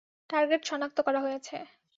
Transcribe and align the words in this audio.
Target 0.29 0.61
শনাক্ত 0.65 0.97
করা 1.07 1.19
হয়েছে। 1.25 1.55